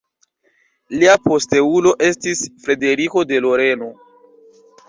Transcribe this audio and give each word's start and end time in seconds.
Lia 1.01 1.17
posteulo 1.25 1.93
estis 2.09 2.43
Frederiko 2.65 3.27
de 3.33 3.43
Loreno. 3.49 3.95